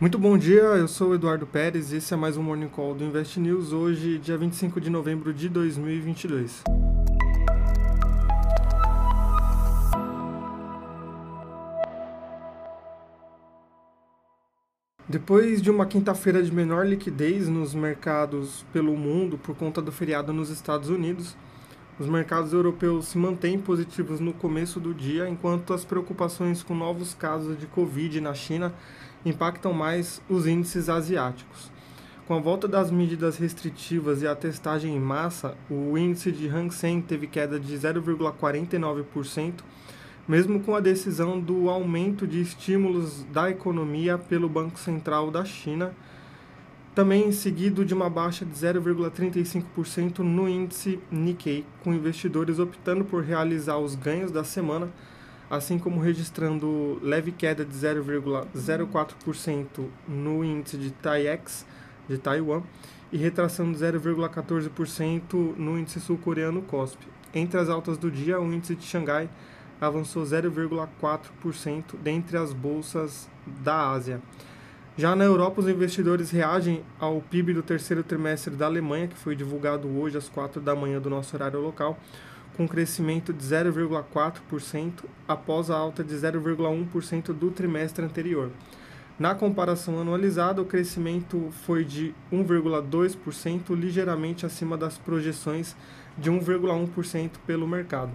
[0.00, 2.94] Muito bom dia, eu sou o Eduardo Pérez e esse é mais um Morning Call
[2.94, 6.62] do Invest News, hoje, dia 25 de novembro de 2022.
[15.06, 20.32] Depois de uma quinta-feira de menor liquidez nos mercados pelo mundo por conta do feriado
[20.32, 21.36] nos Estados Unidos,
[22.00, 27.12] os mercados europeus se mantêm positivos no começo do dia, enquanto as preocupações com novos
[27.12, 28.72] casos de Covid na China
[29.22, 31.70] impactam mais os índices asiáticos.
[32.26, 36.72] Com a volta das medidas restritivas e a testagem em massa, o índice de Hang
[36.72, 39.60] Seng teve queda de 0,49%,
[40.26, 45.94] mesmo com a decisão do aumento de estímulos da economia pelo Banco Central da China,
[46.94, 53.78] também seguido de uma baixa de 0,35% no índice Nikkei, com investidores optando por realizar
[53.78, 54.90] os ganhos da semana
[55.50, 61.66] assim como registrando leve queda de 0,04% no índice de TAIEX
[62.08, 62.62] de Taiwan
[63.10, 67.04] e retração de 0,14% no índice sul-coreano COSP.
[67.34, 69.28] Entre as altas do dia, o índice de Xangai
[69.80, 74.22] avançou 0,4% dentre as bolsas da Ásia.
[74.98, 79.36] Já na Europa, os investidores reagem ao PIB do terceiro trimestre da Alemanha, que foi
[79.36, 81.98] divulgado hoje às 4 da manhã do nosso horário local,
[82.56, 88.50] com crescimento de 0,4% após a alta de 0,1% do trimestre anterior.
[89.18, 95.76] Na comparação anualizada, o crescimento foi de 1,2%, ligeiramente acima das projeções
[96.18, 98.10] de 1,1% pelo mercado.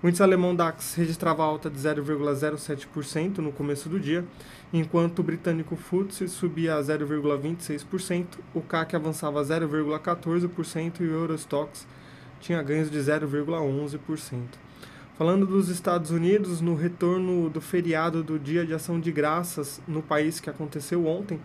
[0.00, 4.24] O índice alemão DAX registrava alta de 0,07% no começo do dia,
[4.72, 11.84] enquanto o britânico FTSE subia a 0,26%, o CAC avançava 0,14% e o Eurostox
[12.38, 13.98] tinha ganhos de 0,11%.
[15.16, 20.00] Falando dos Estados Unidos, no retorno do feriado do Dia de Ação de Graças no
[20.00, 21.40] país que aconteceu ontem,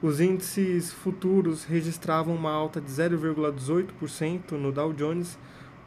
[0.00, 5.36] os índices futuros registravam uma alta de 0,18% no Dow Jones,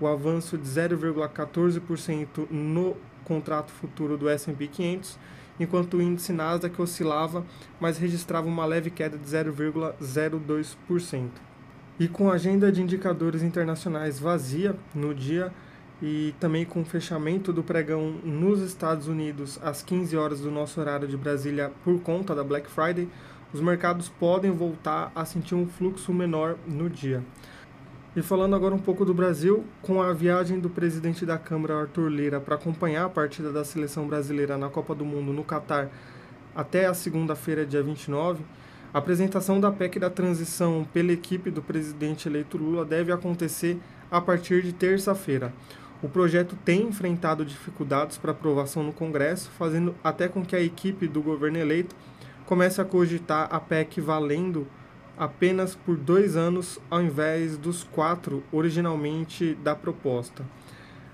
[0.01, 5.17] o avanço de 0,14% no contrato futuro do S&P 500,
[5.59, 7.45] enquanto o índice Nasdaq oscilava,
[7.79, 11.29] mas registrava uma leve queda de 0,02%
[12.01, 15.53] e com a agenda de indicadores internacionais vazia no dia
[16.01, 20.81] e também com o fechamento do pregão nos Estados Unidos às 15 horas do nosso
[20.81, 23.07] horário de Brasília por conta da Black Friday,
[23.53, 27.23] os mercados podem voltar a sentir um fluxo menor no dia.
[28.13, 32.09] E falando agora um pouco do Brasil, com a viagem do presidente da Câmara, Arthur
[32.09, 35.89] Lira, para acompanhar a partida da seleção brasileira na Copa do Mundo no Catar
[36.53, 38.43] até a segunda-feira, dia 29,
[38.93, 43.79] a apresentação da PEC da transição pela equipe do presidente eleito Lula deve acontecer
[44.11, 45.53] a partir de terça-feira.
[46.03, 51.07] O projeto tem enfrentado dificuldades para aprovação no Congresso, fazendo até com que a equipe
[51.07, 51.95] do governo eleito
[52.45, 54.67] comece a cogitar a PEC valendo
[55.21, 60.43] apenas por dois anos ao invés dos quatro originalmente da proposta.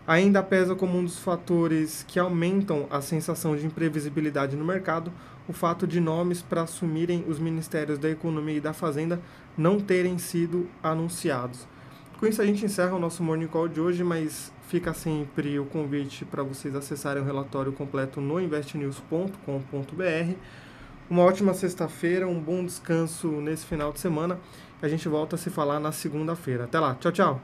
[0.07, 5.11] Ainda pesa como um dos fatores que aumentam a sensação de imprevisibilidade no mercado
[5.45, 9.19] o fato de nomes para assumirem os ministérios da Economia e da Fazenda
[9.57, 11.67] não terem sido anunciados.
[12.17, 15.65] Com isso, a gente encerra o nosso Morning Call de hoje, mas fica sempre o
[15.65, 20.35] convite para vocês acessarem o relatório completo no investnews.com.br.
[21.09, 24.37] Uma ótima sexta-feira, um bom descanso nesse final de semana.
[24.81, 26.65] A gente volta a se falar na segunda-feira.
[26.65, 27.41] Até lá, tchau, tchau!